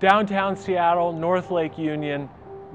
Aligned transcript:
downtown 0.00 0.56
Seattle, 0.56 1.12
North 1.12 1.50
Lake 1.50 1.76
Union, 1.76 2.28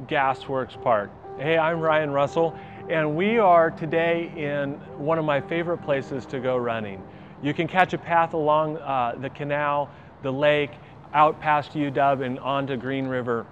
Gasworks 0.08 0.82
Park. 0.84 1.10
Hey, 1.38 1.58
I'm 1.58 1.80
Ryan 1.80 2.12
Russell, 2.12 2.54
and 2.90 3.16
we 3.16 3.38
are 3.38 3.72
today 3.72 4.30
in 4.36 4.74
one 4.98 5.18
of 5.18 5.24
my 5.24 5.40
favorite 5.40 5.78
places 5.78 6.26
to 6.26 6.42
go 6.42 6.58
running. 6.58 7.02
You 7.42 7.54
can 7.54 7.66
catch 7.66 7.94
a 7.94 7.98
path 7.98 8.34
along 8.34 8.78
uh, 8.78 9.16
the 9.22 9.30
canal, 9.30 9.90
the 10.22 10.34
lake, 10.34 10.72
out 11.14 11.40
past 11.40 11.72
UW 11.72 12.26
and 12.26 12.40
onto 12.40 12.76
Green 12.76 13.08
River. 13.08 13.46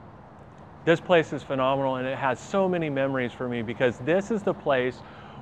This 0.84 1.00
place 1.00 1.32
is 1.32 1.42
phenomenal 1.42 1.96
and 1.96 2.06
it 2.06 2.18
has 2.18 2.42
so 2.42 2.68
many 2.68 2.90
memories 2.90 3.32
for 3.32 3.48
me 3.48 3.62
because 3.62 3.98
this 4.00 4.32
is 4.32 4.44
the 4.44 4.54
place 4.54 4.98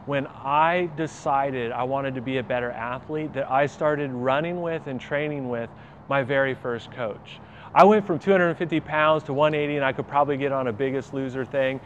when 0.06 0.28
I 0.28 0.90
decided 0.98 1.72
I 1.72 1.84
wanted 1.84 2.14
to 2.16 2.22
be 2.22 2.38
a 2.38 2.44
better 2.44 2.72
athlete 2.72 3.34
that 3.34 3.50
I 3.50 3.66
started 3.66 4.12
running 4.12 4.62
with 4.62 4.86
and 4.86 5.02
training 5.02 5.50
with 5.50 5.70
my 6.10 6.22
very 6.22 6.54
first 6.54 6.92
coach. 6.92 7.40
I 7.74 7.84
went 7.84 8.08
from 8.08 8.18
250 8.18 8.80
pounds 8.80 9.24
to 9.24 9.34
180 9.34 9.76
and 9.76 9.86
I 9.86 9.94
could 9.94 10.08
probably 10.08 10.38
get 10.38 10.52
on 10.52 10.68
a 10.68 10.74
biggest 10.74 11.14
loser 11.14 11.46
thing. 11.46 11.80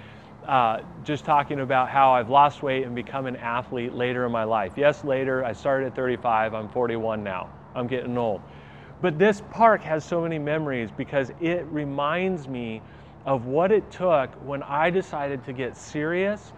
Uh, 0.47 0.81
just 1.03 1.25
talking 1.25 1.59
about 1.61 1.89
how 1.89 2.11
I've 2.11 2.29
lost 2.29 2.63
weight 2.63 2.85
and 2.85 2.93
become 2.95 3.25
an 3.25 3.35
athlete 3.37 3.93
later 3.93 4.25
in 4.25 4.31
my 4.31 4.43
life. 4.43 4.73
Yes, 4.75 5.03
later, 5.03 5.43
I 5.43 5.53
started 5.53 5.88
at 5.88 5.95
35, 5.95 6.53
I'm 6.53 6.69
41 6.69 7.23
now. 7.23 7.49
I'm 7.75 7.88
getting 7.88 8.17
old. 8.17 8.41
But 9.01 9.17
this 9.19 9.41
park 9.51 9.81
has 9.83 10.05
so 10.05 10.21
many 10.21 10.39
memories 10.39 10.89
because 10.95 11.31
it 11.41 11.65
reminds 11.67 12.47
me 12.47 12.81
of 13.25 13.45
what 13.45 13.71
it 13.71 13.89
took 13.91 14.31
when 14.45 14.63
I 14.63 14.89
decided 14.89 15.43
to 15.45 15.53
get 15.53 15.75
serious 15.75 16.53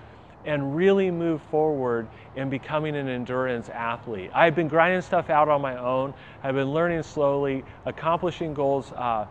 and 0.45 0.75
really 0.75 1.09
move 1.09 1.41
forward 1.49 2.07
in 2.35 2.49
becoming 2.49 2.95
an 2.95 3.07
endurance 3.07 3.70
athlete. 3.70 4.30
I've 4.34 4.55
been 4.55 4.67
grinding 4.67 5.02
stuff 5.02 5.30
out 5.30 5.48
on 5.49 5.62
my 5.62 5.77
own. 5.77 6.13
I've 6.44 6.55
been 6.55 6.71
learning 6.71 7.03
slowly, 7.03 7.63
accomplishing 7.85 8.53
goals 8.53 8.91
uh, 8.91 9.25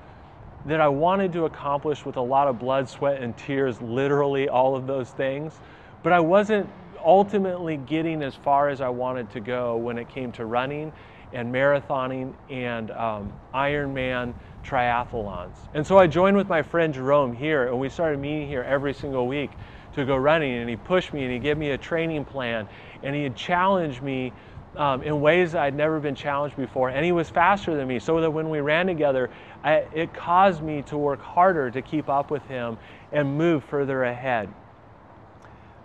that 0.66 0.80
I 0.80 0.88
wanted 0.88 1.32
to 1.34 1.44
accomplish 1.44 2.04
with 2.04 2.16
a 2.16 2.22
lot 2.22 2.48
of 2.48 2.58
blood, 2.58 2.88
sweat, 2.88 3.20
and 3.20 3.36
tears, 3.36 3.80
literally 3.82 4.48
all 4.48 4.74
of 4.74 4.86
those 4.86 5.10
things. 5.10 5.60
But 6.02 6.12
I 6.12 6.20
wasn't 6.20 6.68
ultimately 7.04 7.76
getting 7.76 8.22
as 8.22 8.34
far 8.34 8.70
as 8.70 8.80
I 8.80 8.88
wanted 8.88 9.30
to 9.32 9.40
go 9.40 9.76
when 9.76 9.98
it 9.98 10.08
came 10.08 10.32
to 10.32 10.46
running 10.46 10.92
and 11.32 11.52
marathoning 11.52 12.32
and 12.48 12.90
um, 12.92 13.32
Ironman 13.52 14.32
triathlons. 14.64 15.56
And 15.74 15.86
so 15.86 15.98
I 15.98 16.06
joined 16.06 16.36
with 16.36 16.48
my 16.48 16.62
friend 16.62 16.94
Jerome 16.94 17.34
here 17.34 17.66
and 17.66 17.78
we 17.78 17.88
started 17.88 18.18
meeting 18.18 18.48
here 18.48 18.62
every 18.62 18.94
single 18.94 19.26
week 19.26 19.50
to 19.94 20.04
go 20.04 20.16
running 20.16 20.54
and 20.54 20.68
he 20.68 20.76
pushed 20.76 21.12
me 21.12 21.22
and 21.24 21.32
he 21.32 21.38
gave 21.38 21.56
me 21.56 21.70
a 21.70 21.78
training 21.78 22.24
plan 22.24 22.68
and 23.02 23.14
he 23.14 23.22
had 23.22 23.36
challenged 23.36 24.02
me 24.02 24.32
um, 24.76 25.02
in 25.02 25.20
ways 25.20 25.54
I'd 25.54 25.74
never 25.74 26.00
been 26.00 26.14
challenged 26.14 26.56
before 26.56 26.90
and 26.90 27.04
he 27.04 27.12
was 27.12 27.30
faster 27.30 27.76
than 27.76 27.86
me 27.86 27.98
so 27.98 28.20
that 28.20 28.30
when 28.30 28.50
we 28.50 28.60
ran 28.60 28.86
together 28.86 29.30
I, 29.62 29.84
it 29.94 30.12
caused 30.12 30.62
me 30.62 30.82
to 30.82 30.98
work 30.98 31.20
harder 31.20 31.70
to 31.70 31.82
keep 31.82 32.08
up 32.08 32.30
with 32.30 32.44
him 32.46 32.76
and 33.12 33.38
move 33.38 33.64
further 33.64 34.04
ahead. 34.04 34.48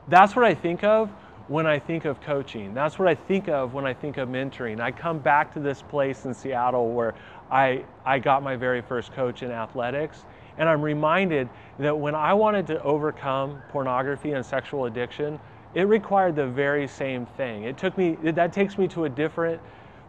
That's 0.08 0.36
what 0.36 0.44
I 0.44 0.56
think 0.56 0.84
of 0.84 1.10
when 1.48 1.66
I 1.66 1.80
think 1.80 2.06
of 2.06 2.20
coaching. 2.22 2.74
That's 2.74 3.00
what 3.00 3.08
I 3.08 3.16
think 3.16 3.48
of 3.48 3.74
when 3.74 3.86
I 3.86 3.94
think 3.94 4.18
of 4.18 4.30
mentoring. 4.30 4.80
I 4.80 4.92
come 4.92 5.20
back 5.20 5.54
to 5.54 5.60
this 5.60 5.82
place 5.82 6.26
in 6.26 6.34
Seattle 6.34 6.92
where 6.94 7.16
I, 7.52 7.86
I 8.06 8.20
got 8.20 8.44
my 8.44 8.56
very 8.56 8.82
first 8.82 9.14
coach 9.14 9.44
in 9.44 9.52
athletics 9.52 10.26
and 10.60 10.70
I'm 10.70 10.82
reminded 10.82 11.50
that 11.80 11.98
when 11.98 12.14
I 12.14 12.34
wanted 12.34 12.68
to 12.68 12.84
overcome 12.84 13.64
pornography 13.70 14.34
and 14.34 14.46
sexual 14.46 14.86
addiction, 14.86 15.40
it 15.74 15.84
required 15.84 16.36
the 16.36 16.48
very 16.48 16.88
same 16.88 17.26
thing. 17.26 17.64
It 17.64 17.78
took 17.78 17.98
me, 17.98 18.18
that 18.24 18.54
takes 18.54 18.78
me 18.78 18.88
to 18.90 19.06
a 19.06 19.10
different 19.10 19.62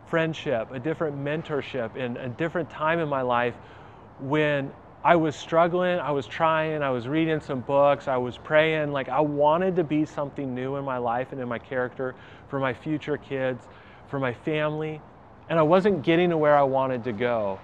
friendship, 0.06 0.72
a 0.72 0.78
different 0.80 1.16
mentorship, 1.16 1.94
and 1.96 2.16
a 2.16 2.28
different 2.28 2.68
time 2.68 2.98
in 2.98 3.08
my 3.08 3.22
life 3.22 3.54
when 4.18 4.72
I 5.04 5.16
was 5.16 5.36
struggling, 5.36 5.98
I 5.98 6.10
was 6.10 6.26
trying, 6.26 6.82
I 6.82 6.90
was 6.90 7.08
reading 7.08 7.40
some 7.40 7.60
books, 7.60 8.08
I 8.08 8.16
was 8.16 8.36
praying, 8.36 8.90
like 8.92 9.08
I 9.08 9.20
wanted 9.20 9.76
to 9.76 9.84
be 9.84 10.04
something 10.04 10.54
new 10.54 10.76
in 10.76 10.84
my 10.84 10.98
life 10.98 11.32
and 11.32 11.40
in 11.40 11.48
my 11.48 11.58
character 11.58 12.14
for 12.48 12.58
my 12.58 12.74
future 12.74 13.16
kids, 13.16 13.64
for 14.08 14.18
my 14.18 14.34
family, 14.34 15.00
and 15.48 15.58
I 15.58 15.62
wasn't 15.62 16.02
getting 16.02 16.30
to 16.30 16.36
where 16.36 16.56
I 16.56 16.64
wanted 16.64 17.04
to 17.04 17.12
go. 17.12 17.60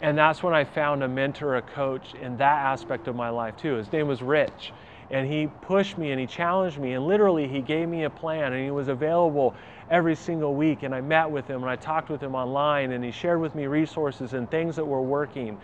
And 0.00 0.16
that's 0.16 0.42
when 0.42 0.52
I 0.52 0.64
found 0.64 1.02
a 1.02 1.08
mentor, 1.08 1.56
a 1.56 1.62
coach 1.62 2.14
in 2.14 2.36
that 2.36 2.58
aspect 2.58 3.08
of 3.08 3.16
my 3.16 3.30
life 3.30 3.56
too. 3.56 3.74
His 3.74 3.90
name 3.90 4.08
was 4.08 4.22
Rich. 4.22 4.72
And 5.10 5.30
he 5.30 5.46
pushed 5.62 5.98
me 5.98 6.10
and 6.10 6.20
he 6.20 6.26
challenged 6.26 6.78
me. 6.78 6.94
And 6.94 7.06
literally, 7.06 7.46
he 7.48 7.60
gave 7.60 7.88
me 7.88 8.04
a 8.04 8.10
plan 8.10 8.52
and 8.52 8.62
he 8.62 8.70
was 8.70 8.88
available 8.88 9.54
every 9.90 10.16
single 10.16 10.54
week. 10.54 10.82
And 10.82 10.94
I 10.94 11.00
met 11.00 11.30
with 11.30 11.46
him 11.46 11.62
and 11.62 11.70
I 11.70 11.76
talked 11.76 12.10
with 12.10 12.20
him 12.20 12.34
online 12.34 12.92
and 12.92 13.04
he 13.04 13.10
shared 13.10 13.40
with 13.40 13.54
me 13.54 13.66
resources 13.66 14.32
and 14.34 14.50
things 14.50 14.76
that 14.76 14.84
were 14.84 15.02
working. 15.02 15.58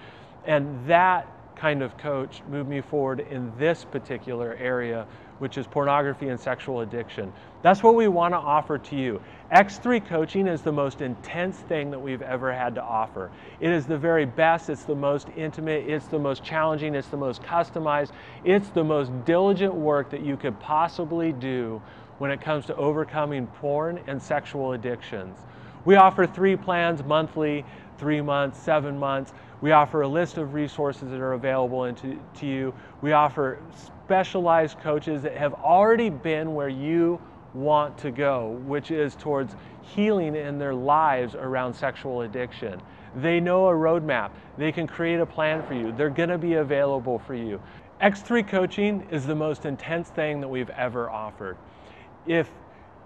And 0.47 0.87
that 0.87 1.27
kind 1.57 1.83
of 1.83 1.97
coach 1.97 2.43
moved 2.51 2.69
me 2.69 2.81
forward 2.81 3.21
in 3.21 3.53
this 3.59 3.85
particular 3.85 4.57
area 4.61 5.07
which 5.43 5.59
is 5.59 5.67
pornography 5.67 6.29
and 6.29 6.39
sexual 6.39 6.83
addiction. 6.83 7.33
That's 7.63 7.83
what 7.83 7.97
we 7.97 8.07
want 8.07 8.33
to 8.33 8.39
offer 8.39 8.79
to 8.79 8.97
you. 8.97 9.21
X3 9.53 10.07
coaching 10.07 10.47
is 10.47 10.63
the 10.63 10.71
most 10.71 11.01
intense 11.01 11.57
thing 11.57 11.91
that 11.91 11.99
we've 11.99 12.23
ever 12.23 12.53
had 12.53 12.77
to 12.77 12.81
offer. 12.81 13.29
It 13.59 13.73
is 13.73 13.85
the 13.85 13.99
very 13.99 14.25
best, 14.25 14.71
it's 14.71 14.85
the 14.85 14.95
most 14.95 15.27
intimate, 15.37 15.89
it's 15.89 16.07
the 16.07 16.19
most 16.21 16.45
challenging, 16.45 16.95
it's 16.95 17.09
the 17.09 17.17
most 17.17 17.43
customized, 17.43 18.13
it's 18.45 18.69
the 18.69 18.85
most 18.85 19.11
diligent 19.25 19.75
work 19.75 20.11
that 20.11 20.21
you 20.21 20.37
could 20.37 20.61
possibly 20.61 21.33
do 21.33 21.83
when 22.19 22.31
it 22.31 22.41
comes 22.41 22.65
to 22.67 22.77
overcoming 22.77 23.49
porn 23.49 23.99
and 24.07 24.23
sexual 24.23 24.75
addictions. 24.75 25.37
We 25.85 25.97
offer 25.97 26.25
three 26.25 26.55
plans 26.55 27.03
monthly, 27.03 27.65
three 28.03 28.21
months, 28.21 28.59
seven 28.59 28.99
months. 28.99 29.33
We 29.61 29.71
offer 29.71 30.03
a 30.03 30.09
list 30.09 30.37
of 30.37 30.55
resources 30.55 31.09
that 31.11 31.21
are 31.21 31.35
available 31.35 31.91
to, 31.95 32.21
to 32.41 32.47
you. 32.47 32.75
We 33.01 33.13
offer 33.13 33.61
specialized 34.05 34.81
coaches 34.81 35.23
that 35.23 35.37
have 35.37 35.55
already 35.55 36.11
been 36.11 36.53
where 36.53 36.69
you 36.69 37.21
want 37.55 37.97
to 37.99 38.11
go, 38.11 38.61
which 38.67 38.91
is 38.91 39.15
towards 39.15 39.55
healing 39.83 40.35
in 40.35 40.59
their 40.59 40.75
lives 40.75 41.37
around 41.37 41.75
sexual 41.75 42.23
addiction. 42.23 42.83
They 43.15 43.39
know 43.39 43.69
a 43.69 43.73
roadmap. 43.73 44.33
They 44.59 44.73
can 44.73 44.89
create 44.89 45.21
a 45.21 45.27
plan 45.27 45.65
for 45.65 45.75
you. 45.75 45.93
They're 45.93 46.11
going 46.11 46.31
to 46.31 46.39
be 46.39 46.55
available 46.55 47.21
for 47.21 47.37
you. 47.37 47.63
X3 48.01 48.49
coaching 48.49 49.07
is 49.13 49.27
the 49.27 49.37
most 49.37 49.65
intense 49.65 50.09
thing 50.09 50.41
that 50.41 50.49
we've 50.49 50.71
ever 50.71 51.09
offered. 51.09 51.57
If 52.27 52.51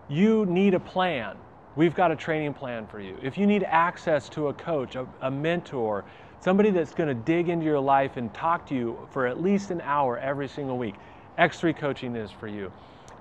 you 0.08 0.46
need 0.46 0.72
a 0.72 0.80
plan, 0.80 1.36
we've 1.76 1.94
got 1.94 2.10
a 2.10 2.16
training 2.16 2.54
plan 2.54 2.86
for 2.86 3.00
you. 3.00 3.16
If 3.22 3.38
you 3.38 3.46
need 3.46 3.62
access 3.64 4.28
to 4.30 4.48
a 4.48 4.54
coach, 4.54 4.96
a, 4.96 5.06
a 5.20 5.30
mentor, 5.30 6.04
somebody 6.40 6.70
that's 6.70 6.94
going 6.94 7.08
to 7.08 7.14
dig 7.14 7.48
into 7.48 7.64
your 7.64 7.78
life 7.78 8.16
and 8.16 8.32
talk 8.34 8.66
to 8.68 8.74
you 8.74 9.08
for 9.10 9.26
at 9.26 9.40
least 9.40 9.70
an 9.70 9.80
hour 9.82 10.18
every 10.18 10.48
single 10.48 10.78
week. 10.78 10.94
X3 11.38 11.76
Coaching 11.76 12.16
is 12.16 12.30
for 12.30 12.48
you. 12.48 12.72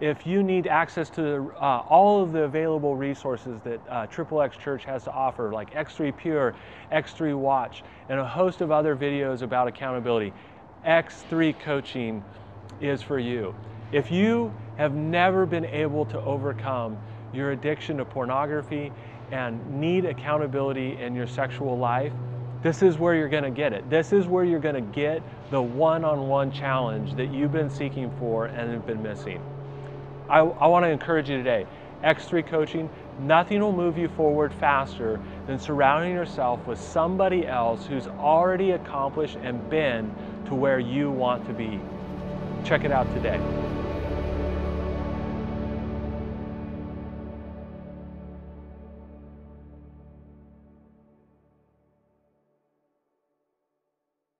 If 0.02 0.28
you 0.28 0.44
need 0.44 0.68
access 0.68 1.10
to 1.12 1.54
uh, 1.56 1.84
all 1.90 2.22
of 2.22 2.34
the 2.34 2.42
available 2.42 2.96
resources 2.98 3.60
that 3.64 3.80
uh, 3.90 4.08
Triple 4.08 4.42
X 4.42 4.58
Church 4.58 4.84
has 4.86 5.06
to 5.06 5.12
offer, 5.12 5.54
like 5.54 5.74
X3 5.74 6.16
Pure, 6.16 6.56
X3 6.92 7.38
Watch, 7.38 7.84
and 8.10 8.20
a 8.20 8.26
host 8.26 8.60
of 8.60 8.72
other 8.72 8.96
videos 8.96 9.42
about 9.42 9.68
accountability, 9.68 10.34
X3 10.86 11.58
Coaching 11.60 12.24
is 12.82 13.02
for 13.02 13.20
you. 13.20 13.56
If 13.94 14.12
you 14.12 14.54
have 14.78 14.94
never 14.94 15.46
been 15.46 15.66
able 15.66 16.06
to 16.08 16.20
overcome 16.20 16.98
your 17.36 17.52
addiction 17.52 17.98
to 17.98 18.06
pornography 18.06 18.92
and 19.32 19.80
need 19.80 20.06
accountability 20.06 20.98
in 20.98 21.16
your 21.16 21.28
sexual 21.28 21.78
life, 21.78 22.14
this 22.62 22.82
is 22.82 22.98
where 22.98 23.14
you're 23.14 23.30
going 23.30 23.44
to 23.44 23.52
get 23.52 23.74
it. 23.74 23.90
This 23.90 24.12
is 24.12 24.26
where 24.26 24.44
you're 24.44 24.60
going 24.60 24.76
to 24.76 24.82
get 24.82 25.22
the 25.52 25.62
one-on-one 25.62 26.52
challenge 26.52 27.14
that 27.16 27.32
you've 27.32 27.52
been 27.52 27.70
seeking 27.70 28.12
for 28.18 28.46
and 28.48 28.72
have 28.72 28.88
been 28.88 29.04
missing. 29.04 29.42
I, 30.30 30.40
I 30.40 30.68
want 30.68 30.84
to 30.84 30.90
encourage 30.90 31.30
you 31.30 31.38
today. 31.38 31.68
X3 32.04 32.46
coaching, 32.48 32.90
nothing 33.20 33.62
will 33.62 33.72
move 33.72 33.98
you 33.98 34.08
forward 34.10 34.54
faster 34.54 35.20
than 35.48 35.60
surrounding 35.60 36.14
yourself 36.14 36.66
with 36.68 36.80
somebody 36.80 37.48
else 37.48 37.86
who's 37.86 38.08
already 38.08 38.72
accomplished 38.72 39.38
and 39.44 39.70
been 39.70 40.14
to 40.46 40.56
where 40.56 40.80
you 40.80 41.12
want 41.12 41.46
to 41.48 41.54
be. 41.54 41.80
Check 42.64 42.84
it 42.84 42.92
out 42.92 43.12
today. 43.16 43.40